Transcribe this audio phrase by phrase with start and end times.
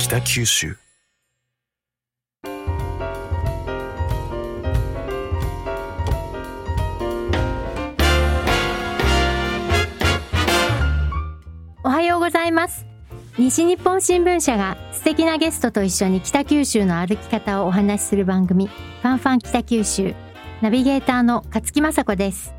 [0.00, 0.74] 北九州。
[11.84, 12.86] おはようございます。
[13.38, 20.14] 西日本新聞社が素敵なゲストと一緒に北九州の歩き方をお話しする番組ファンファン北九州
[20.62, 22.54] ナビゲーターの勝木雅子です。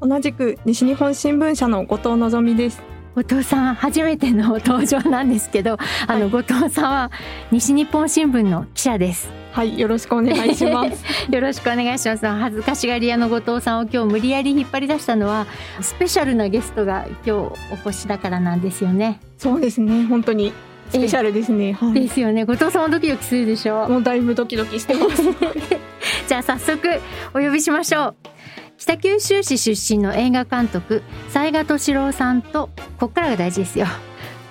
[0.00, 2.82] 同じく西日本新聞社の後藤のぞみです
[3.16, 7.10] 後藤さん初めての登場なんですけど、あの後藤さんは
[7.50, 9.30] 西日本新聞の記者です。
[9.52, 11.04] はいよろしくお願いします。
[11.32, 12.24] よろしくお願いします。
[12.26, 15.46] 恥ずかしがり屋の後藤さんを今日無理やり引っ張り出したのは
[15.80, 17.54] スペシャルなゲストが今日お
[17.90, 19.18] 越しだからなんですよね。
[19.38, 20.04] そうですね。
[20.04, 20.52] 本当に
[20.90, 22.44] スペシャルですね、はい、ですよね。
[22.44, 23.88] 後藤さんもドキドキするでしょ？
[23.88, 25.22] もうだいぶドキドキしてます。
[26.28, 26.88] じゃあ早速
[27.34, 28.14] お呼びしましょう
[28.80, 33.86] 北九州市出身の映画監督雑賀敏郎さんとこっからが大事ですよ。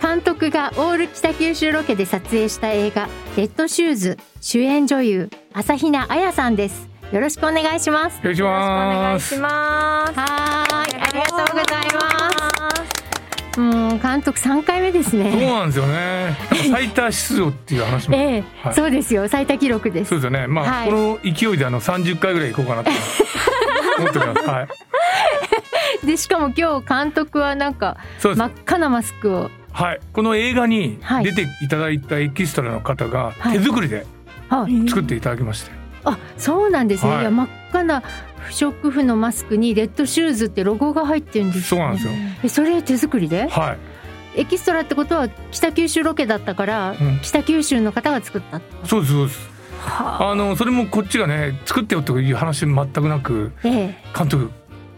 [0.01, 6.87] 監督がオール北九州ロケで撮影した映画レッドシューズ主演女優朝比奈彩さんです。
[7.11, 8.17] よろしくお願いします。
[8.17, 10.13] よろしくお願いします。
[10.13, 10.95] はい。
[10.95, 13.59] ありがとうございます。
[13.59, 15.31] もう監督三回目ですね。
[15.31, 16.37] そうなんですよね。
[16.71, 19.27] 最多出場っていう話も、 ええはい、そうですよ。
[19.27, 20.09] 最多記録です。
[20.09, 20.45] そうですよね。
[20.45, 22.91] まあ、はい、この勢いであの三十回ぐらい行こうかなと
[23.99, 24.47] 思ってます。
[24.47, 24.67] はい。
[26.05, 29.51] でしかも今日監督はなんか真っ赤なマスクを。
[29.71, 34.05] はい、この映画に出ていただいたエキストラの方が手作りで
[34.87, 35.71] 作っていただきまして、
[36.03, 38.01] はい、あそうなんですね、はい、いや真っ赤な
[38.39, 42.13] 不織布のマスクにレッドシューズってロゴが入ってるんです、ね、そうなんですよ。
[42.43, 43.47] えそれ手作りで？
[43.47, 43.77] はい。
[44.41, 49.49] エキストラってことは北九州ロケだったから、うん、北九州の方が作ったそうですそうです
[49.85, 54.51] あのそれもこっちがね作ってよという話全くなく、ええ、監督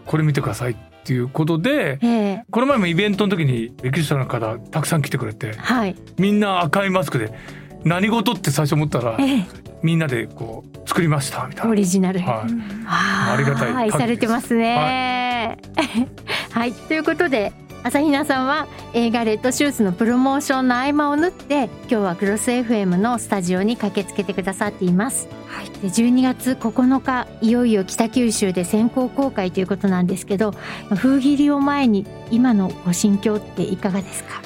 [0.06, 7.34] これ見てくださいっていうことで、えー、この前もイベントの時にエキストラの方たくさん来てくれて、はい、みんな赤いマスクで
[7.84, 9.46] 何事って最初思ったら、えー、
[9.82, 11.72] みんなでこう作りましたみたいな。
[11.72, 15.58] オリジナル、はい、ありがたい愛されてますね。
[15.76, 16.08] はい、
[16.52, 17.52] はい、ということで
[17.84, 25.28] 朝比奈さんは映画「レッドシューズ」のプロモーションの合間を縫って今日はクロス FM のスタジオに駆けつけてくださっています。
[25.48, 30.54] はい、で12月9日いよいよ北九州で先行公開ということなんですけど
[30.96, 34.42] 封切りを前に今のご心境っていかがですか？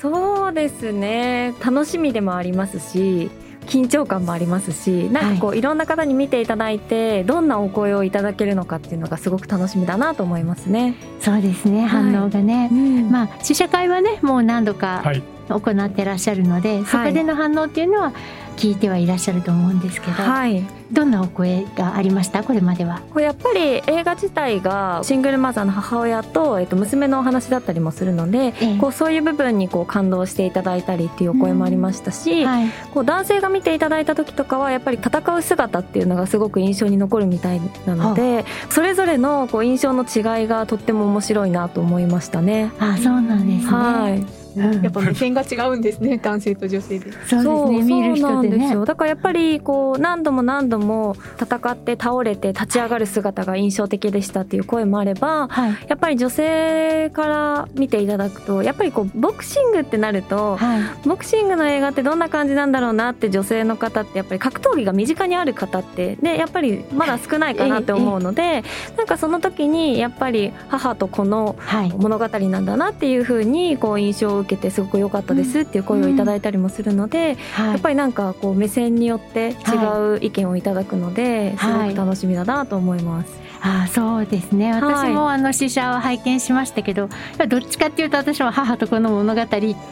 [0.00, 1.54] そうですね。
[1.64, 3.30] 楽しみでもありますし
[3.66, 10.94] 緊張感もありますしなんかこう、はい、いろんな方に見ていただいてどんなお声をいただけるのかっていうのがすごく楽しみだなと思いますね。
[11.20, 15.02] そうですね、反応がね、うん、まあ試写会はねもう何度か
[15.48, 18.12] 行ってらっしゃるので、はい、そこでの反応っていうのは
[18.56, 22.42] 聞いてはいらっしゃると思うんですけど、はい、どんなお声がありました？
[22.42, 23.02] これまでは。
[23.16, 42.72] やっぱり映画自体がシングルマザーの母親と、えっと、娘のお話だったりもするので、ええ、こうそういう部分にこう感動していただいたりっていうお声もありましたし、はい、こう男性が見ていただいた時とかはやっぱり戦う姿っていうのがすごく印象に残るみたいなのでそれぞれのこう印象の違いがとっても面白いなと思いましたね。
[42.78, 44.24] あそうなんですね、はい
[44.56, 47.12] やっぱ目線が違うんですね 男性と女性で。
[47.26, 48.76] そうですね見る人でね。
[48.84, 68.64] だからやっぱりこう何度も何度も戦って倒れて立ち上がる姿が印象的でしたっていう声もあれば、はい、やっぱり女性から見ていただくとやっぱりこうボクシングってなると、はい、ボクシングの映画ってどんな感じなんだろうなって女性の方ってやっぱり格闘技が身近にある方ってでやっぱりまだ少ないかなって思うので、
[68.96, 71.56] なんかその時にやっぱり母と子の
[71.96, 83.45] 物語なんだなっていうふうにこう印象を受けてすごく良かったですっていう声をいただいたりもするので、やっぱりなんかこう目線によって違う意見をいただくので、すごく楽しみだなと思います。
[83.60, 84.72] あそうですね。
[84.72, 87.08] 私もあの試写を拝見しましたけど、
[87.48, 89.46] どっちかっていうと私は母と子の物語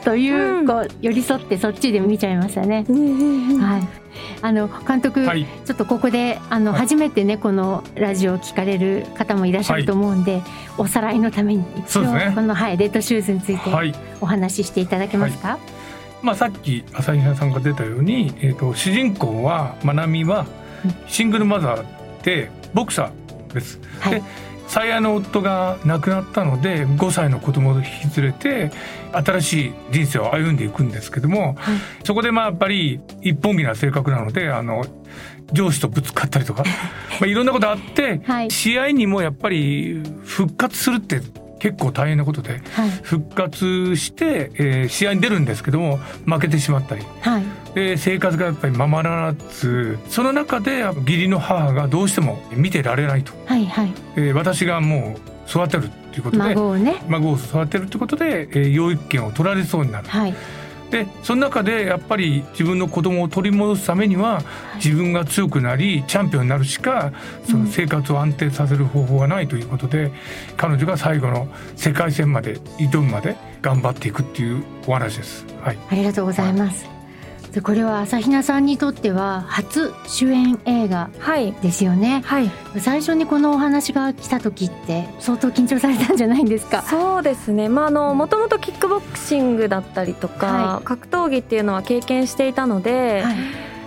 [0.05, 2.85] という,、こう寄り添ってそっちで見ちゃいましたね。
[2.89, 4.05] はい。
[4.43, 10.43] あの監督、はい、ちょっとここであの、初めてねこのラジオを聞かれる方もいらっしゃると思うんで、はい、
[10.79, 13.71] おさらいのために一応、ね、この、はい、レッドシューズについて
[14.21, 15.59] お話ししていただけますか、
[16.23, 20.47] まあ、さっき朝比奈さんが出たように、えーと、主人公はまなみは
[21.07, 23.24] シングルマザーでボクサー
[23.55, 23.81] です。
[24.01, 24.23] はい、で
[24.67, 28.71] 最愛の夫が亡くなったので5歳の子供を引き連れて
[29.13, 34.85] 新しい人生を歩んでいくんですけども、はい、そこでまあやっぱり一本気な性格なのであの
[35.53, 36.65] 上司とぶつかったりとか
[37.21, 41.21] まあいろんなことあって、はい、試合にもやっぱり復活するって
[41.65, 45.97] 結構大変なことで、はい、復活して、えー、試合に出るんですけども
[46.27, 47.45] 負けてしまったり、はい、
[47.75, 53.95] で生活がやっぱりままならずその中で義理の母がどうしても見てられないと、はいはい。
[54.17, 57.03] えー、私がもう育てるっていうことで孫をね。
[57.09, 60.09] 孫を育てるってことで、えー、養育権を取られそうになる。
[60.09, 60.35] はい
[60.91, 64.43] でその中でやっぱり自分の子供を取り戻すためには
[64.77, 67.13] 自分が強くなりチャンピオンになるしか
[67.49, 70.13] その生活を安定させる方法がないということで、
[70.57, 75.45] 彼女が最後の世界戦まで挑むまで頑張っていくっていうお話です。
[75.61, 76.94] はい、ありがとうございます。
[77.55, 81.09] でこれは朝比奈さんにとっては初主演映画
[81.63, 86.83] ですよね、はい、はい、最初にこのお話が来た時って相当緊張されたんじゃないんですか？
[86.83, 87.69] そうですね。
[87.69, 93.37] まああのもともとキックボクシングだったりとか、はい、格闘技っていうのは経験していたので、はい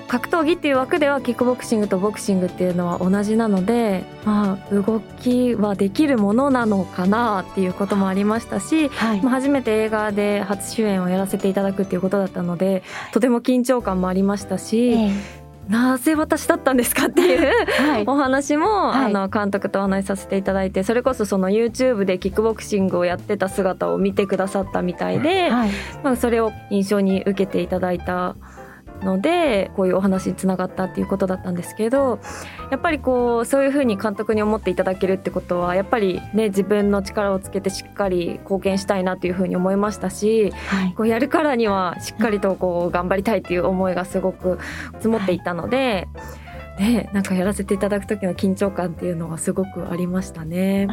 [0.08, 15.48] 格闘技っていう枠ではキックボクシングとボクシングっていうのは同じなので、まあ、動きはできるものなのかなっていうこともありましたし、はい、まあ、初めて映画で初主演をやらせていただくっていうことだったのでとても緊張感もありましたし、え。
[15.70, 17.52] なぜ私だったんですかっていう
[17.82, 25.70] はい、お話も、はい、あの監督とお話しさせていただいてそれこそその YouTube でキックボクシングをやってた姿を見てくださったみたいで、はい、
[26.04, 28.36] まあ、それを印象に受けていただいた
[29.02, 32.20] のでこういうお話につながったっていうことだったんですけど
[32.72, 44.60] やっぱりこうそういうふうに監督に思っていただけるってことはやっぱりね自分の力をつけてしっかり貢献したいなというふうに思いましたし、はい、こうやるからにはしっかりとこう頑張りたいっていう思いがすごく
[44.96, 46.08] 積もっていたので。
[46.14, 46.47] はい
[46.78, 50.88] ね、なんかやらせていただく時の緊張感っていうのはすごくありましたね。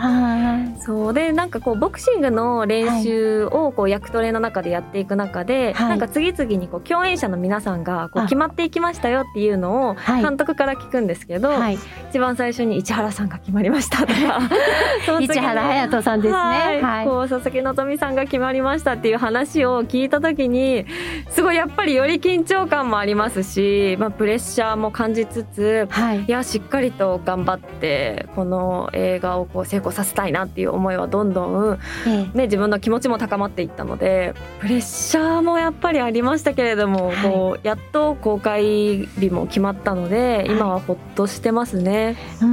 [0.81, 1.15] そう。
[1.15, 11.79] でなんかこうボクシングの練習をこう役トレの中でやっていく中で、はい、なんか次々にこう共演者の皆さんがこう決まっていきましたよっていうのを監督から聞くんですけど、はい、
[12.09, 14.15] 一番最初に市原さんが決まりましたとか
[15.21, 16.39] 市原隼人さんですね。
[16.83, 20.87] はい、こう佐々木希さんが決まりましたっていう話を聞いた時に
[21.29, 42.17] すごいやっぱりより緊張感もありますし、まあ、プレッシャーも感じつつはい、いやしっかりと頑張ってこの映画をこう成功させたいなっていう思いはどんどん、ええ、ね、自分の気持ちも高まっていったのでプレッシャーもやっぱりありましたけれども、はい、こうやっと公開日も決まったので今はほっとしてますね。
[42.41, 42.53] はい、う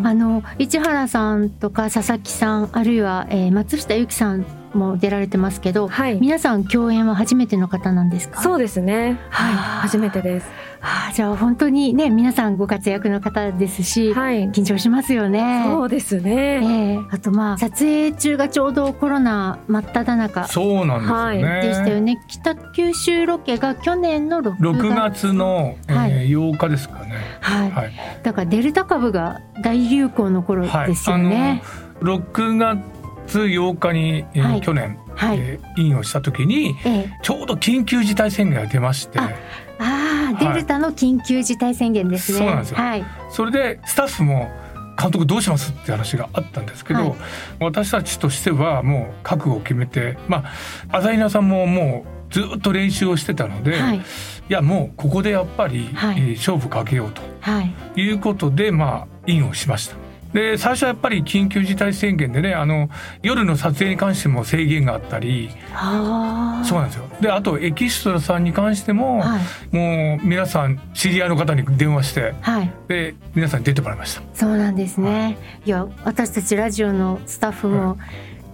[0.00, 0.06] ん。
[0.06, 4.44] あの市原さんとか佐々木さんあるいは、えー、松下由紀さん
[4.74, 8.42] も出られてますけど、はい、皆さん共演は初めての方なんですか？
[8.42, 9.18] そうですね。
[9.30, 9.54] はい。
[9.54, 10.46] 初めてです。
[10.80, 15.64] はあ、じゃあ本当にね皆さんご活躍の方ですし、はい、緊張しますよね。
[15.66, 16.94] そうですね。
[16.94, 22.20] えー、あとまあ撮影中がちょうどコロナ真っ只中そうなんですね、はい、でしたよね。
[22.28, 27.16] 北九州ロケが去年の6月 ,6 月の、えーはい、8日ですかね。
[27.40, 27.70] はい。
[27.70, 27.92] はい、
[28.22, 31.62] だからデルタ株が大流行の頃ですよね。
[32.00, 32.78] はい、6月
[33.36, 39.18] 8日に、えー、去年、はい、えー、インをした時に、えー、ちょうど緊急事態宣言が出まして。
[39.18, 39.30] あ
[39.80, 42.38] あ、デルタの緊急事態宣言ですね。
[42.38, 42.76] そうなんですよ。
[42.76, 43.04] はい。
[43.30, 44.50] それでスタッフも
[45.00, 47.14] 監督どうしますって話があったんですけど、はい、
[47.60, 54.02] 私たちとしてはもう覚悟を決めて、まあ朝比奈さんももうずっと練習をしてたので、はい、い
[54.48, 60.07] やもうここでやっぱり、はい、えー、勝負かけようと、はい、いうことでまあインをしました。
[60.32, 62.90] で最初はやっぱり緊急事態宣言でねあの
[63.22, 65.50] 夜の撮影に関しても制限があったり
[66.64, 67.08] そうなんですよ。
[67.20, 74.22] であとエキストラさんに関しても、はい、もう皆さん知り合いの方に電話して、はい、で皆さんに出てもらいました。
[74.34, 77.98] そうなんですね、はい、いや私たちラジオのスタッフも、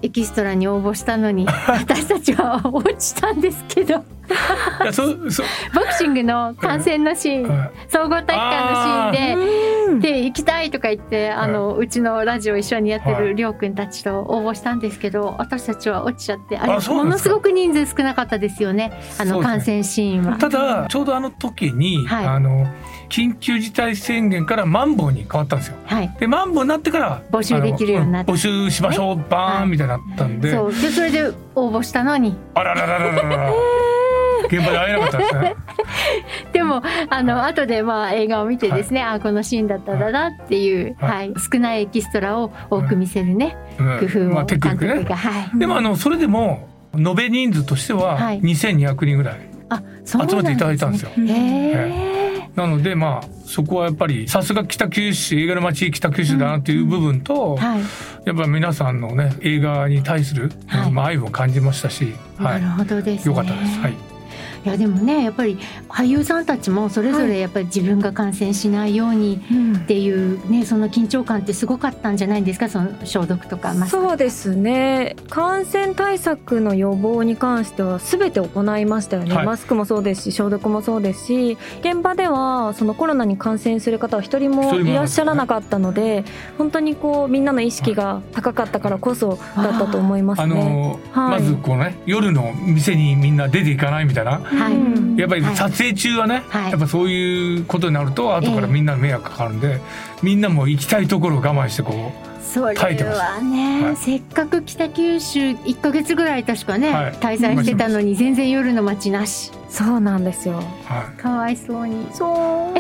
[0.04, 4.04] エキストラに応募したのに 私たちは落ちたんですけど。
[4.26, 18.92] ボクシングの観戦のシーン、総合体育館のシーンでで行きたいとか言ってあの、うちのラジオ一緒にやってるりょうくんたちと応募したんですけど私たちは落ちちゃってあれものすごく人数少なかったですよね。
[19.18, 20.38] あの観戦シーンは。
[20.38, 22.66] ただちょうどあの時に、はい、あの
[23.14, 25.76] 緊急事態宣言からマンボウに変わったんですよ。
[25.84, 30.72] はい、でマンボウになってから募集できるようになって、募集しましょう、バーンみたいになったんで、そう。
[30.72, 32.36] でそれで応募したのに。
[32.54, 33.52] あらららららら
[34.46, 35.56] 現場で会えなかったですね
[36.52, 49.40] でもあの後でまあ映画を見てですね、はい、あこのシーンだったんだなっていう、はい、はい、少ないエキストラを多く見せるね、はい、工夫を、まあ、テクニックね、はい、でもあのそれでも延べ人数としては2200人ぐらい
[50.04, 51.10] 集まっていただいたんですよ。
[51.10, 57.80] へえなのでまあそこはやっぱりさすが北九州映画の街北九州だなっていう部分と、うんはい、
[58.24, 63.78] やっぱ皆さんのね映画に対する、はい、まあ、愛を感じましたし、はい、なるほどです、ね、よかったです。
[63.80, 64.13] はい
[64.64, 69.40] いいやでもねやっぱり俳優さんたちもそれぞれやっぱり自分が感染しないように
[69.76, 72.68] っていうね、その緊張感ってすごかったんじゃないですか？
[72.68, 75.16] その消毒とかそうですね。
[75.28, 86.24] 感染対策の予防に関しては全て行いましたよね、はい、マスクもそうですし消毒もそうですし現場ではそのコロナに感染する方は一人もいらっしゃらなかったので
[86.58, 90.44] 本当にこうみんなの意識が高かったからこそだったと思いますね。
[90.44, 99.80] あのーはい、まずこうね夜の店にみんな出ていかないみたいな、はい、やっぱり撮影中はね、はい、やっぱそういうことになると後からみんな迷惑かかるんで、えー、
[100.22, 102.34] みんなも行きたいところを我慢してこう。
[102.44, 109.50] それはね、はい、せっかく北九州1か月ぐらい確かね、はい、滞在してたのに全然夜の街なし。
[109.68, 112.06] そうなんですよ、はい、かわいそうに。
[112.12, 112.78] そう。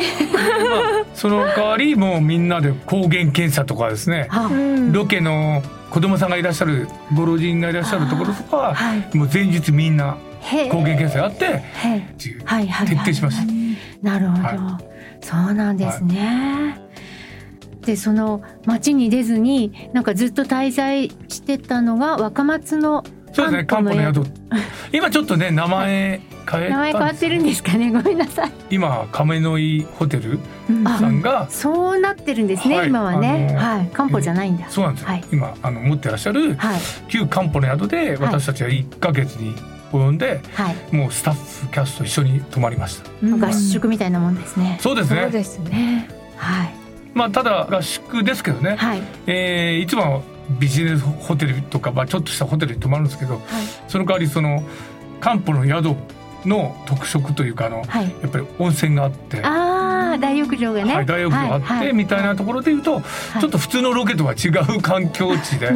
[1.16, 4.28] その代わりもうみんなで抗原検査とかですね、
[4.92, 10.16] ロケの子供さんがいらっしゃるご老人がいらっしゃるところとかは、はい、もう前日みんな
[10.70, 11.62] 抗原検査やって
[12.86, 13.52] 徹底しました。
[14.02, 14.84] なるほど、
[15.20, 16.80] そうなんですね。
[17.84, 24.26] でその町に出ずになんかずっと滞在してたのが若松のそうですね漢方の宿。
[24.92, 26.20] 今ちょっとね 名前
[26.50, 27.90] 変え名前変わってるんですかね？
[27.92, 28.52] ごめんなさい。
[28.70, 30.38] 今亀の井ホテル
[30.98, 33.54] さんが、うん、そうなってるんですね、はい、今はね。
[33.58, 33.86] はい。
[33.92, 34.66] 漢方じゃないんだ。
[34.68, 39.54] そうなんですよ、はい、今あの持ってらっしゃる、はい、旧漢方の宿で私たちは1か月に
[39.98, 44.78] 及んで、はい、もうスタッフキャスト一緒に泊まりました、うん、合宿みたいなもんですね。
[44.80, 45.22] そうですね。
[45.22, 46.08] そうですね。
[46.36, 46.74] はい。
[47.14, 49.02] まあただ合宿ですけどね、はい。
[49.26, 50.24] えー、いつも
[50.58, 53.42] ビジネスホテルとか、まあ、ちょっとしたホテルに泊まるんですけど、はい、
[53.88, 54.62] その代わりその
[55.20, 55.96] 漢方の宿
[56.46, 63.00] の特色というかあの、はい、やっぱり温泉があってああ大浴場がね、はい、大浴場があって、はい、みたいなところでいうと、
[63.40, 65.72] ちょっと普通のロケとは違う環境地で、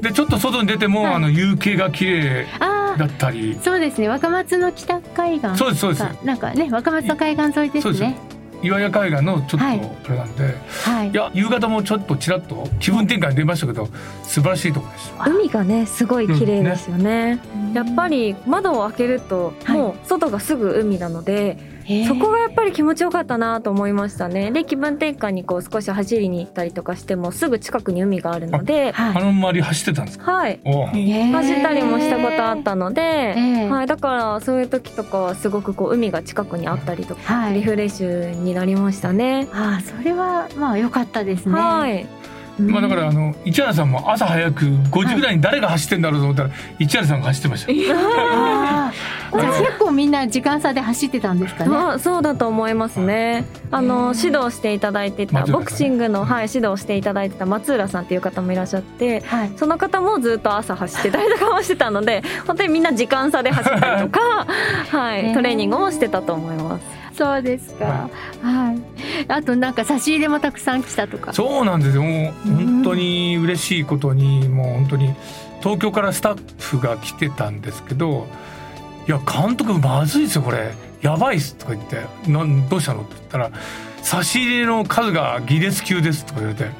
[0.00, 2.46] でちょっと外に出ても、あの夕景が綺麗
[2.96, 3.58] だったり。
[3.62, 4.08] そうですね。
[4.08, 6.24] 若松の北海岸そうですそうです。
[6.24, 8.16] なんかね若松の海岸沿いですね。
[8.62, 13.88] 岩屋海岸のちょっとあれなんで、はい、いや夕方もちょっとちらっと気分転換に出ましたけど
[14.22, 15.12] 素晴らしいところです。
[15.26, 17.40] 海がねすごい綺麗ですよね。
[17.54, 17.72] うん。
[17.72, 21.72] ね、やっぱり窓を開けるともう外がすぐ海なので、はい
[22.06, 24.50] そこがやっぱり気持ちよかったなと思いましたね。
[24.50, 28.92] で気分転換にこう少し走りに行ったりとかしてもすぐ近くに海があるので。
[28.96, 30.32] あの周り走ってたんですか？
[30.32, 30.60] はい。
[30.64, 33.34] 走ったりもしたことあったので、
[33.70, 39.48] はい、だからそういう時とかはすごくこう海が近くにあったりとか、はい、リフレッシュになりましたね。
[39.52, 41.54] あそれはまあ良かったですね。
[41.54, 42.06] はい
[42.58, 47.72] まあだからあの市原さんも朝早く5時ぐらいに誰が走ってんだろうと思ったら市原さんが走ってました。
[49.32, 51.98] 結構みんな時間差で走ってたんですかね？
[51.98, 53.46] そうだと思いますね。
[53.70, 64.46] あの指導していただいてたボクシングのはい指導していただいてた松浦さんっていう方もいらっしゃって、はい、その方もずっと朝走ってたりとかもしてたので、本当にみんな時間差で走ったりとか、
[64.96, 67.01] はい、トレーニングもしてたと思います。
[67.14, 68.08] そうですか。
[68.42, 68.82] はい。
[69.28, 71.32] あとなんか差し入れもたくさん来たとか。
[71.32, 72.02] そうなんですよ。
[72.02, 75.14] もう本当に嬉しいことに、もう本当に
[75.60, 78.26] 東京からスタッフが来てたんですけど、
[79.06, 80.72] いや監督まずいですよこれ。
[81.02, 82.00] やばいっすとか言って、
[82.30, 83.50] なんどうしたのって言ったら。
[84.02, 86.70] 差し入れの数がギネス級ですとか言われて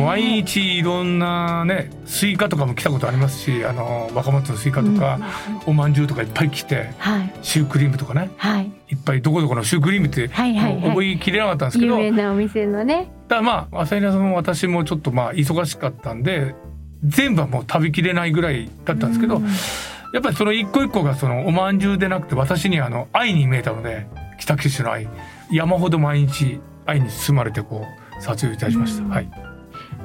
[0.00, 5.18] 毎日いろんなねスイカとかも来たことありますしあの若松のスイカとか、
[5.66, 11.98] うん、おまんじゅうとかいっぱい来て、はい、シュークリームとかね、はい、いっぱいどこどこのシュークリームって、はいはいはい、覚えきれなかったんですけど。
[11.98, 13.10] 有名なお店のね。
[13.26, 16.54] だまあ朝稲さんも私もちょっとまあ忙しかったんで
[17.04, 19.50] 全部はもう食べきれないぐらいだったんですけど、うん、や
[20.18, 24.06] っぱりその一個一個がそのおまんじゅうでなくて私にあの愛に見えたので
[24.38, 25.08] 北九州の愛。
[25.50, 27.86] 山ほど毎日愛に包まれてこ
[28.18, 29.04] う撮影いたしました。
[29.08, 29.30] はい。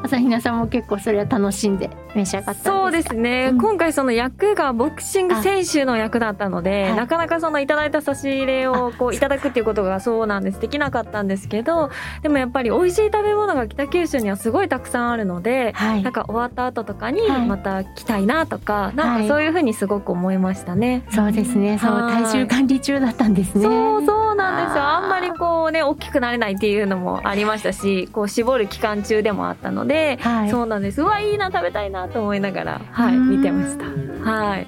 [0.03, 10.59] 朝比奈さんも結構それは楽しんで召し上がったそうですね、うん、今回その役がボクシング選手の役だったので、はい、なかなかそのいただいた差し入れをこういただくっていうことがそうなんです。
[10.59, 11.91] できなかったんですけど
[12.23, 21.77] でもやっぱり美味しい食べ物が北九州にはすごいたくさんあるので、はい、なんか終わった後とかにまた来たいなとか、はい、なんかそういうふうにすごく思いましたね、そうですね。
[21.79, 23.63] そう体重管理中だったんですね。
[23.63, 24.83] そうそうなんですよ。
[24.83, 31.01] あんまりこうね大きくなれないっていうのもありましたしこう絞る期間中でもあったので、はい、そうなんです。
[31.01, 33.85] うわいいな食べたいなと思いながらはい見てました。
[34.29, 34.67] はい。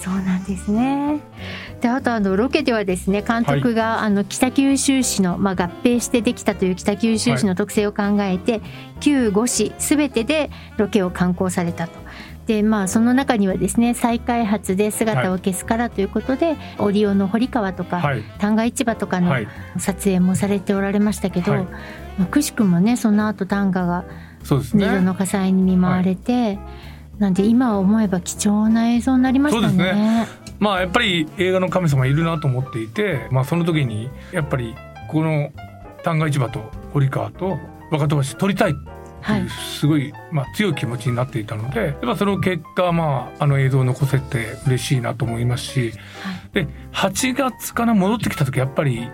[0.00, 1.20] そうなんですね。
[1.80, 8.62] であとあのロケではですね監督が、はい、あの北九州市の、まあ、合併してできたという北九州市の特性を考えて、はい、
[9.00, 11.92] 旧5市すべてでロケを敢行されたと。
[12.46, 19.34] でまあその中にはですね再開発で姿を消すからということで、はい、オリオンの堀川とか、はい、旦過市場とかの
[19.78, 21.62] 撮影もされておられましたけど、はい、
[22.18, 24.04] まあ、くしくもねその後旦過が
[24.44, 26.58] 2度の火災に見舞われて、
[27.18, 29.68] なんで今思えば貴重な映像になりましたね。
[29.68, 30.28] そうですね。
[30.58, 34.74] まあやっぱり映画の神様いるなと思っていて、まあ、その時にやっぱり
[35.10, 35.52] この
[36.02, 37.58] 旦過市場と堀川と
[37.90, 38.74] 若戸橋撮りたいっ
[39.26, 45.94] ていうすごい、まあ、強い気持ちになっていたのでやっぱその結果、まあ、あの映像を残せて嬉しいなと思いますし、はい、
[46.52, 49.08] で8月から戻ってきた時やっぱり行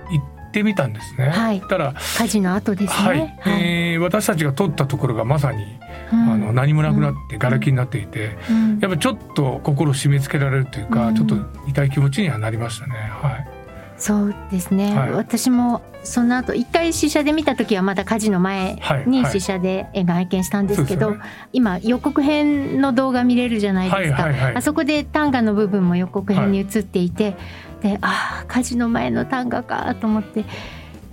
[0.50, 1.28] ってみたんですね。
[1.30, 3.18] はい、たら火事の後ですね、はい。
[3.18, 5.64] はい、えー、私たちが撮ったところがまさに、
[6.12, 11.36] うん、あの何もなくなってがらきになっていて、うん、やっぱちょっと心を締め付けられるというか、うん、ちょっと
[11.68, 12.94] 痛い気持ちにはなりましたね。
[12.94, 13.60] はい。
[13.96, 27.36] そうですね、はい、私もその後一回試写で見た時はまだ火事の前に試写で映画拝見したんですけど、はいはいね、今予告編の動画見れるじゃないですか、はいはいはい、あそこで短歌の部分も予告編に映っていて、
[27.80, 30.44] でああ火事の前の短歌かと思って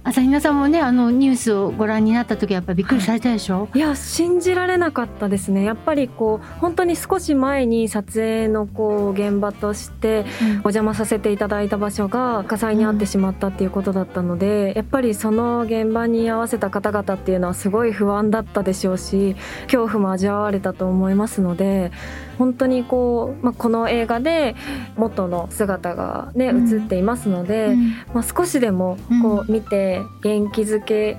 [0.08, 5.66] 朝比奈さんもねあのニュースをご覧になった時やっぱりびっくりされたでしょ、はい、いや信じられなかったですね。
[5.66, 10.24] やっぱりこう本当に少し前に撮影のこう現場として
[10.64, 21.92] お邪魔させていただいた場所が火災に遭ってしまったっていうことだったので、うん、やっぱりその現場に合わせた方々っていうのはすごい不安だったでしょうし恐怖も味わわれたと思いますので
[22.38, 24.56] 本当にこう、まあ、この映画で
[24.96, 31.18] 元の姿がね、映っていますので、うん、まあ、少しでもこう見て元気づけ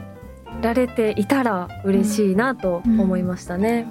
[0.62, 3.86] られていたら嬉しいなと思いましたね。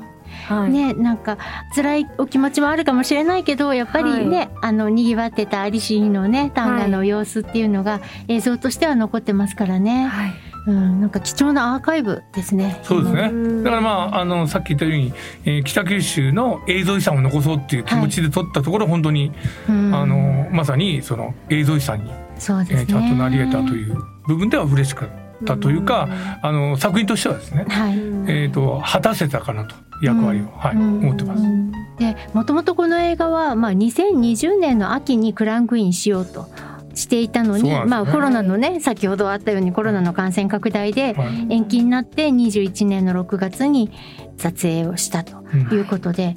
[0.48, 1.38] はい、ねなんか
[1.74, 10.08] 辛いお気持ちもあるかもしれないけどやっぱりね、はい、あのにぎわってたアリシーのね短歌の様子っていうのが映像としては残ってますからね。
[10.08, 10.34] はい。
[10.68, 12.82] うん、なんか貴重なアーカイブですね。
[12.84, 13.64] そうですね。
[13.64, 15.14] だからまああのさっき言ったように、
[15.46, 19.32] えー、北九州の映像遺産を残そうっていう気持ちで撮ったところ、はい、本当に、
[19.70, 19.72] あ
[20.06, 25.10] のまさにその映像遺産にそうです、ね、えー、ちゃんとなり得たという部分では嬉しかっ
[25.46, 26.08] たというか、
[26.42, 31.44] あの作品としてはですね、はい、えっ、ー、と果たせたかなと役割を、はい、思ってます。
[32.00, 36.48] でもともとこの映画はまあ2020年の秋にクランクインしようと。
[36.98, 41.16] していたのに、ね、まあコロナのね先ほどあったようにコロナの感染拡大で
[41.48, 43.92] 延期になって21年の6月に
[44.38, 46.36] 撮影をしたということで。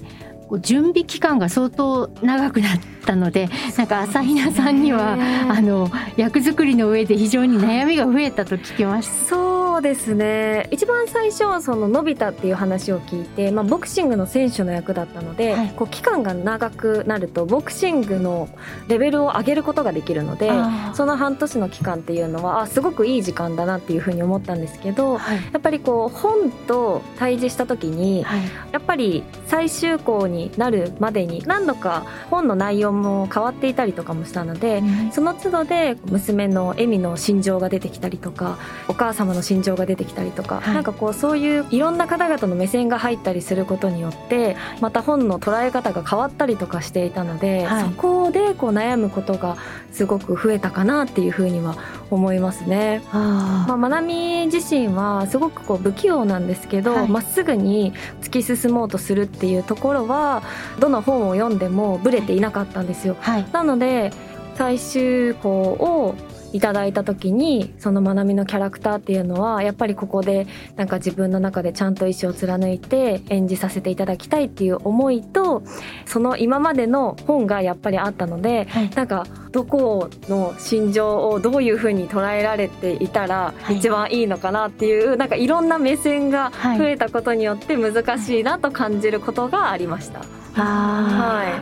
[0.59, 5.16] 準備期間が相当長くなったのでなんか朝比奈さんには
[5.49, 9.50] あの役作りの上で非常に悩みが増えたと聞きました。
[9.71, 10.69] そうですね。
[10.73, 18.49] 一番最初はその伸びたっていう話を聞いて、まあ、ボクシングの選手の役だったので、はい、こう期間が長くなるとボクシングの
[18.88, 20.51] レベルを上げることができるので
[20.94, 28.40] その半年の期間っていうのはあすごくいい時間だなっていうふうに思ったんですけど、はい、やっぱりこう本と対峙した時に、はい、
[28.72, 49.57] やっぱり最終稿になるまでに何度か本の内容も変わっていたりとかもしたので、うん、その都度で娘の恵美の心情が出てきたりとかお母様の心情が出てきたりとか、はい、なんかこうそういういろんな方々の目線が入ったりすることによってまた本の捉え方が変わったりとかしていたので、はい、そこでこう悩むことが
[49.92, 51.76] すごく増えたかなっていうふうには
[52.14, 53.03] 思いますね。
[53.12, 57.92] まあ、まなみ自身はすごくこう不器用なんですけど、ま、はい、っすぐに
[58.23, 60.42] 突き進もうとするっていうところは
[60.79, 63.16] どの本を読んでもブレていなかったんですよ。
[63.53, 64.12] なので
[64.55, 66.14] 最終稿を
[66.52, 75.62] いただいた時にそのまなみのキャラクターっていうのはやっぱりここでなんか自分の中でちゃんと意思を貫いて演じさせていただきたいっていう思いと
[76.06, 90.20] その今までの本がやっぱりあったので、はい、なんかどこの心情をどういうふうに捉えられていたら一番いいのかなっていう、はい、なんかいろんな目線が増えたことによって難しいなと感じることがありました。
[90.20, 90.28] はい、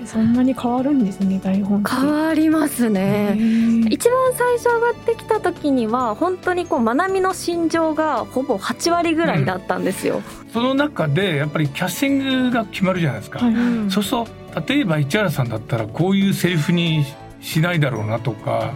[0.05, 3.37] そんなに変わるんですね台本変わりますね。
[3.91, 17.05] 一番最初上がってきた時には本当にこうまなみの心情がほぼ8割ぐらいだったんですよ、うん、その中でやっぱりキャスティングが決まるじゃないですか、はい、そうすると例えば市原さんだったらこういうセリフに
[17.41, 18.75] しないだろうなとか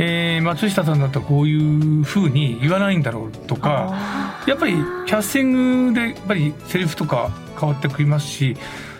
[0.00, 4.74] えー、松下さんだったらこういうふうに言わないんだろうとかやっぱり
[5.06, 8.56] キャスティングでやっぱりセリフとか変わってきますし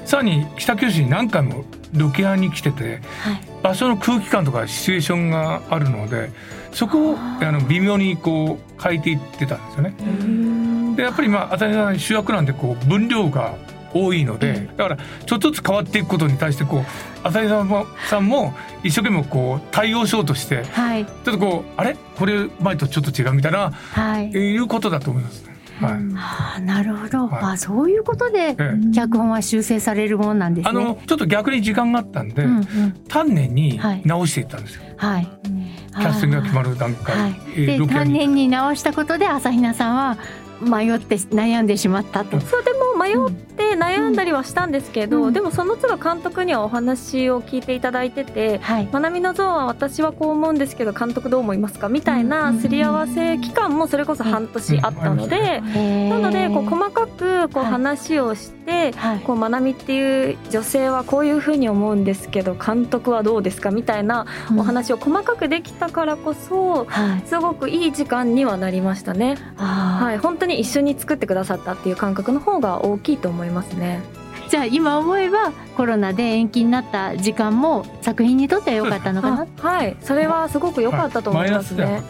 [0.09, 6.31] さらに北九州に何回もロケハンに来てて、はい、場所の空気感とかシチュエーションがあるので
[6.73, 10.97] そこをあの微妙にこう変えていってたんですよね。
[10.97, 13.55] でやっぱりまあ当たり前主役なんでこう分量が
[13.93, 21.97] 多いので、だからちょっとずつ変わっていくことに対してこう浅井さんもさんも一生懸命こう対応しようとして、はい、ちょっとこうあれ？
[22.17, 25.58] これ前とちょっと違うみたいな、はい、いうことだと思います、ね。
[25.81, 28.57] はい、あなるほど、はい、あそういうことで
[28.95, 30.71] 脚本は修正されるもんなんですね。
[30.71, 32.65] あのちょっと逆に時間があったんで、うんうん、
[33.09, 34.83] 丹念に直していったんですよ。
[34.97, 40.19] はい、キャスティングが決まる段階、はい、で丹念に直したことで朝比奈さんは
[40.61, 42.41] 迷って悩んでしまったと。
[42.41, 63.71] そうでも迷って悩んだりはしたんですけど、うん、でもその都度監督にはお話を聞いていただいてて「はい、まなみの像は私はこう思うんですけど監督どう思いますか?」みたいなすり合わせ期間もそれこそ半年あったので、なのでこう細かくこう話をして、はい、こうまなみっていう女性はこういうふうに思うんですけど監督はどうですか？
[63.71, 66.87] みたいなお話を細かくできたからこそ、
[67.27, 69.37] すごくいい時間にはなりましたね。
[69.57, 74.18] はい、本当に一緒に作ってくださったっていう感覚の方が大きいと思いますね。
[74.49, 79.97] じゃあ今思えばコロナで延期になった時間も作品にとっては良かったのかなはい。
[80.01, 82.03] それはすごく良かったと思いますね。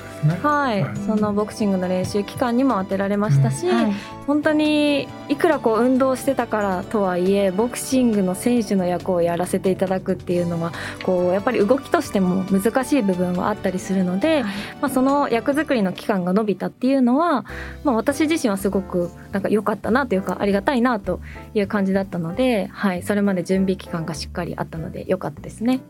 [0.43, 3.93] はい、はい、そのボクシングの練習期間にも当てられましたし、うんはい、
[4.27, 10.73] 本当にいくらこう運動してたからとはいえボクシングの選手の役をやらせていただくっていうのは
[11.05, 17.45] こうやっぱり動きとしても難しい部分はあったりするので、はい、まあ、その役作りの期間が伸びたっていうのは、
[17.85, 21.21] まあ、私自身はすごくなんか良かったなというかありがたいなと
[21.55, 22.28] いう感じだったので、
[22.73, 25.81] はい、それまで準備期間がしっかりあったので良かったですね。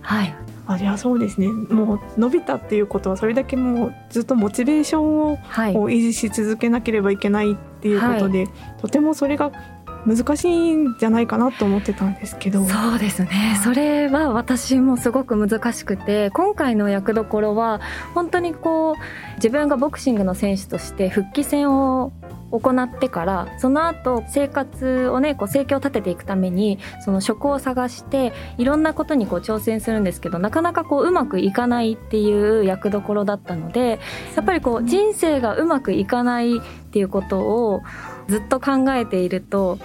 [0.00, 0.34] はい。
[0.66, 1.48] あいやそうですね。
[1.48, 5.38] もう伸びたっていうことはそれだけもうずっとモチベーションを
[5.88, 9.50] 維持し続けなければいけないっていうことで、はい、とてもそれが
[10.08, 12.64] 難しいんじゃないかなと思ってたんですけど。
[12.64, 13.60] そうですね。
[13.62, 17.80] それは私もすごく難しくて今回の役どころは
[18.14, 18.94] 本当にこう
[19.36, 22.12] 自分がボクシングの選手として復帰戦を
[22.50, 34.00] 行ってからその後生活をねこう生計を立てていくためにその職を探していろんなことにこう挑戦するんですけどなかなかこううまくいかないっていう役どころだったので
[34.34, 37.82] やっぱりこう人生がうまくいかないっていうことを
[38.28, 39.78] ずっと考えていると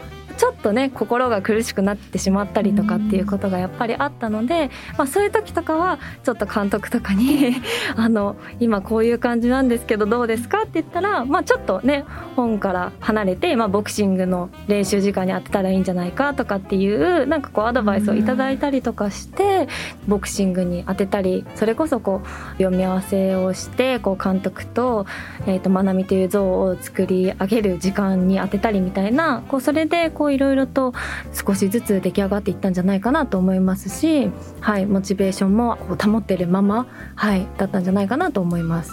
[0.44, 7.56] ちょっとね心が苦しくなってしまったりとかっていうことがやっぱりあったので、まあ、そういう時とかはちょっと監督とかに
[7.96, 12.04] あの今こういう感じなんですけどどうですかって言ったら、まあ、ちょっとね
[12.36, 19.70] 本から離れて、まあ、ボクシングの練習時間に当てたらいいんじゃないかとかっていうなんかこうアドバイスをいただいたりとかして
[20.10, 22.28] ボクシングに当てたりそれこそこう
[22.58, 25.06] 読み合わせをしてこう監督と,、
[25.48, 30.94] えー、とまなみという像を作り上げる時間に当てたりみたいなこうそれでこういろいろと
[31.34, 38.92] 少しずつ出来上がっていったんじゃないかなと思いますし、はい、モチベーションも保ってるまま、はい、だったんじゃないかなと思います。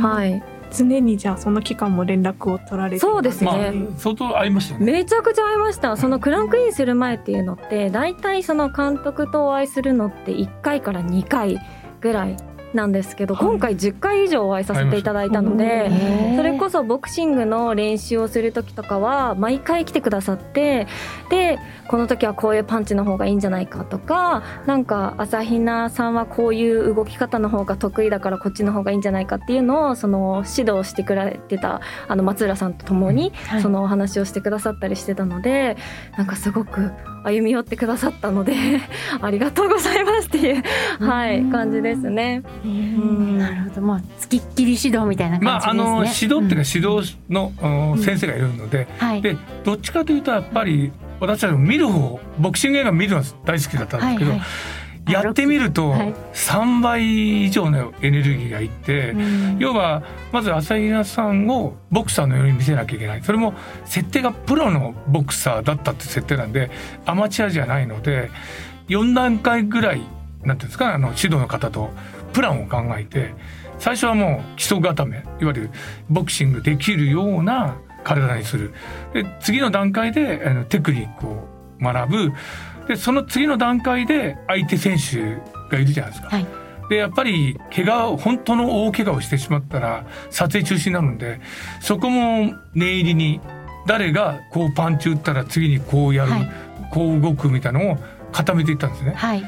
[0.00, 0.42] はい。
[0.72, 4.92] 常にじゃあその期間も連絡を取られてそうですね、まあ、相当会いましたね。
[4.92, 5.96] めちゃくちゃ会いました。
[5.96, 11.58] そのクランクインする前っていうのって大体その監督とお会いするのって1回から2回
[12.00, 12.36] ぐらい
[12.74, 15.90] なんですけど、今回10回以上お会いさせていただいたので、
[16.36, 20.86] それこそボクシングの練習をする時とかは毎回来てくださって
[21.30, 35.76] でこの時はこういうパンチの方がいいんじゃないかとかなんか朝比奈さんはこういう動き方の方が得意だからこっちの方がいいんじゃないかっていうのをその指導してくれてたあの松浦さんと共にそのお話をしてくださったりしてたので、
[36.16, 36.92] なんかすごく
[37.24, 38.54] 歩み寄ってくださったので
[39.20, 40.62] ありがとうございますっていう、
[41.00, 42.42] はい、感じですね。
[42.64, 45.44] なるほど、まあ、つきっきり指導みたいな感じですね。
[45.44, 54.30] まあ、あの指導っていうか、指導の、先生がいるので、はい、でどっちかというとやっぱり私たちも見る方ボクシング映画見るのは大好きだったんですけど。
[54.30, 54.48] はいはい
[55.10, 59.14] やってみると3倍以上のエネルギーがいって、
[59.58, 63.22] 要はまず朝比奈さんをボクサーのように見せなきゃいけない。
[63.22, 66.70] それも設定がプロのボクサーだったって設定なんで
[67.06, 68.30] アマチュアじゃないので
[68.88, 70.02] 4段階ぐらい
[70.44, 71.90] なんていうんですかあの指導の方と
[72.32, 73.34] プランを考えて
[73.78, 75.70] 最初はもう基礎固めいわゆる
[76.08, 78.72] ボクシングできるような体にする。
[79.12, 81.48] で次の段階であのテクニックを
[81.80, 82.32] 学ぶ
[82.90, 85.36] でその次の段階で相手選手
[85.70, 86.28] がいるじゃないですか。
[86.28, 86.46] はい、
[86.88, 91.40] でやっぱり怪我本当の大怪我をしてしまったら撮影中止になるんで
[91.80, 93.40] そこも念入りに
[93.86, 96.50] 誰がこうパンチ打ったら次にこうやる、はい、
[96.90, 97.98] こう動くみたいなのを
[98.32, 99.12] 固めていったんですね。
[99.14, 99.44] はい、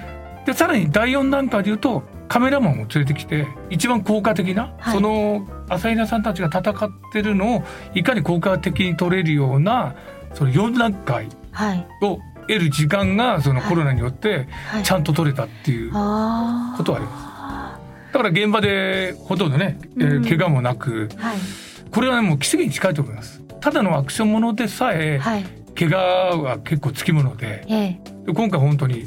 [0.47, 9.97] でさらに第4段階でいうとカメラマンを連れてきて一番効果的な、はい、その朝比奈さんたちが戦ってるのをいかに効果的に撮れるような
[10.33, 11.27] その4段階
[12.03, 14.49] を得る時間がそのコロナによって
[14.83, 15.97] ちゃんと取れたっていうこ
[16.85, 17.33] とはあります。
[18.13, 21.39] だから現場でほとんどね、えー、怪我もなく、はい、
[21.91, 23.41] これは、ね、もう奇跡に近いと思います。
[23.61, 25.45] ただのアクションものでさえ、はい、
[25.79, 29.05] 怪我は結構つきもので、ええ、今回本当に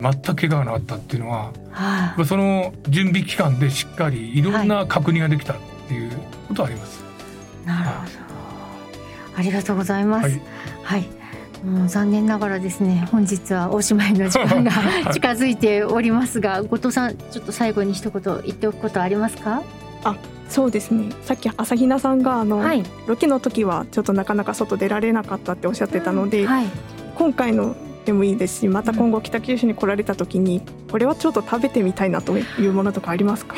[0.00, 5.56] 全く怪我がなかったっていうのは、はあ、その準備期間でしっかりいろんな確認ができたっ
[5.88, 6.10] ていう
[6.48, 7.04] ことはあります。
[7.66, 10.28] はい、なるほど、ありがとうございます。
[10.28, 10.40] はい、
[10.82, 11.15] はい
[11.66, 14.70] もう残念ながらですね本日はおしまいの時間が
[15.12, 19.62] 近づいておりますが後藤さんちょっと最後に一言言っておくことありますか？
[20.04, 20.16] あ
[20.48, 21.10] そうですね。
[21.24, 26.66] さっき朝比奈さんがあの、はい、ロケの時はちょっとなかなか外出られなかったっておっしゃってたので、うんはい、
[27.16, 27.74] 今回の
[28.04, 33.56] でもいいですしまた今後北九州に来られた時にこれはちょっと食べてみたいなというものとかありますか、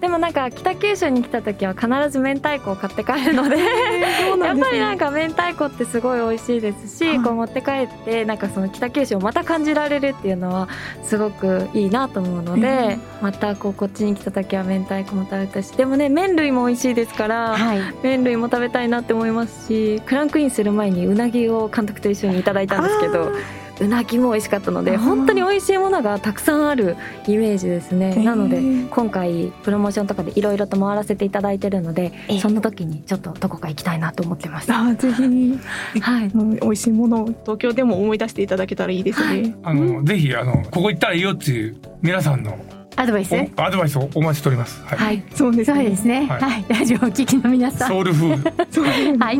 [0.00, 10.68] でもなんか北九州に来た時は必ず明太子を買って帰るのでやっぱりなんか明太子ってすごい美味しいですし、はい、こう持って帰ってなんかその北九州をまた感じられるっていうのは
[11.02, 23.32] すごくいいなと思うので、またこうこっちに来た時は明太子も食べたしでもね麺類も美味しいですから、はい、麺類も食べたいなって思いますしクランクインする前にうなぎを監督と一緒にいただいたんですけど。
[23.80, 28.60] うなぎも美味しかったので本当に美味しいものがたくさんあるイメージですね、なので
[28.90, 34.72] 今回プロモーションとかでいろいろと回らせていただいてるので、そんな時にちょっとどこか行きたいなと思ってます。
[34.72, 35.22] あぜひ、
[36.00, 42.56] はい、美味しいものを東京でも思い出していただけたらいいですね、はい、あの、ぜひあのここ行ったらいいよっていう皆さんの
[42.96, 43.34] アドバイス？
[43.56, 44.82] アドバイスをお待ちしております。
[44.86, 45.76] はい、はい、そうですね。
[45.76, 46.26] そうですね。
[46.26, 47.88] はい、はい、ラジオお聞きの皆さん。
[47.88, 49.20] ソウルフード。
[49.24, 49.38] はい。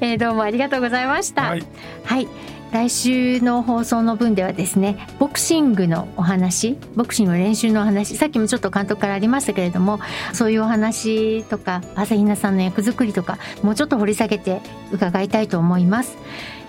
[0.00, 1.42] えー、どうもありがとうございました。
[1.42, 1.62] はい、
[2.04, 2.28] はい
[2.72, 10.00] 来週の放送の分ではですねボクシングのお話ボクシングの練習のお話さっきもちょっと監督からありましたけれども
[10.34, 14.60] そういうお話とか朝比奈さんの役作りとかもうちょっと掘り下げて
[14.92, 16.16] 伺いたいと思います。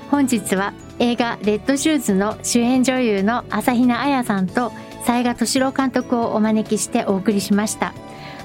[0.10, 4.72] 本日は映画「レッドシューズ」の主演女優の朝比奈彩さんと
[5.06, 7.94] 雑賀敏郎監督をお招きしてお送りしました。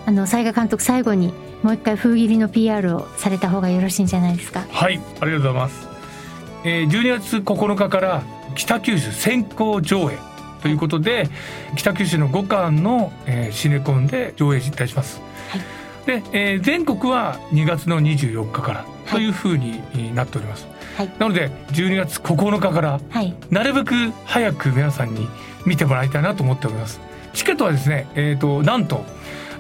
[0.07, 4.65] あの雑賀監督最後にもう一回封切りの PR をされた方がよろしいんじゃないですか？
[4.71, 5.94] はいありがとうございます。
[6.65, 8.23] えー、12月9日から
[8.55, 10.19] 北九州先行上映
[10.63, 11.29] ということで
[11.77, 15.21] 北九州の5館の、えー、シネコンで上映いたします。
[15.51, 15.61] はい、
[16.07, 20.67] で、えー、全国は2月の24日からというふうになっております。
[20.97, 25.29] はい、なので12月9日から、はい、なるべく早く皆さんに
[25.67, 27.01] 見てもらいたいなと思っております。
[27.35, 29.05] チケットはですね、えーと、なんと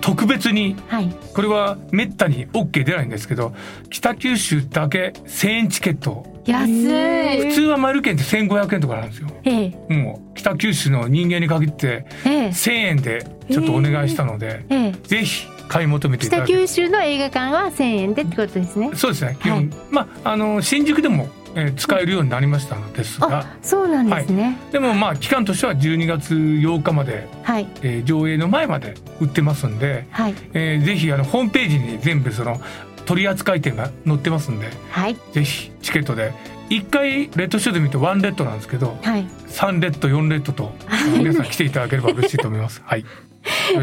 [0.04, 3.54] 特別に、はい、これはめったに OK 出ないんですけど
[3.88, 6.26] 北九州だけ1,000円チケット。
[6.44, 7.48] 安い。
[7.48, 18.90] 普通はマイル券って1500円とかなんですよ、ええ、もう北九州の人間に限って1000円でちょっとお願いしたので、ええ、ぜひ買い求めて北九州の映画館は1000円でってことですね。
[18.94, 19.38] そうですね。
[19.40, 23.46] 基本、はい、まああの新宿でもえー、使えるようになりましたのですが。
[23.62, 27.66] そうなんですね、はい、でもまあ期間としては12月8日まで、はい。
[27.82, 30.34] えー、上映の前まで売ってますんで、はい。
[30.52, 32.60] えー、ぜひあのホームページに全部その
[33.06, 36.32] 取扱店が載ってますんで、はい、ぜひチケットで。
[36.70, 40.72] 1回レッドシューズ見て1レッドなんですけど、はい、3レッド4レッドと
[41.18, 42.82] 皆さん来ていただければ嬉しいと思います。
[42.86, 43.04] はい。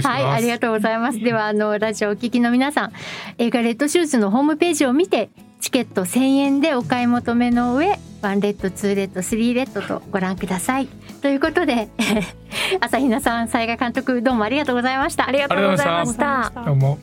[0.04, 1.20] はい、ありがとうございます。
[1.20, 2.94] では、あの、ラジオお聞きの皆さん、
[3.38, 5.30] 映画レッドシューズのホームページを見て、
[5.62, 10.88] チケット1000円でお買い求めの上、1レッド、2レッド、3レッドとご覧ください。
[11.22, 11.88] ということで、
[12.82, 15.28] 朝比奈さん、雑賀監督、どうもありがとうございました。
[15.28, 16.52] ありがとうございました。
[16.66, 16.98] どうも。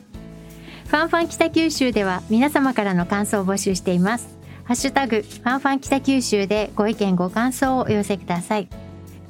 [0.87, 4.27] ファンファン北九州では皆様からの感想を募集しています。
[4.65, 8.67] ハッシュタグ、ファンファン北九州でご意見ご感想をお寄せください。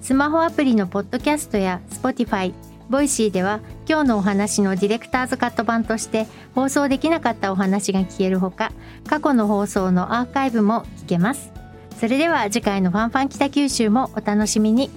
[0.02, 2.52] スマホアプリのポッドキャストや Spotify、
[2.90, 3.60] ボイシーでは
[3.90, 8.72] 今日のお話のディレクターズカット版として放送できなかったお話が聞けるほか、
[9.08, 11.52] 過去の放送のアーカイブも聞けます。
[12.00, 14.92] それでは次回のファンファン北九州もお楽しみに。